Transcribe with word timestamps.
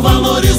valores 0.00 0.49